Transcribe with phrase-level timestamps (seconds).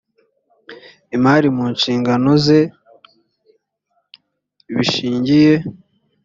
[1.15, 2.59] imari mu nshingano ze
[4.73, 5.53] bishingiye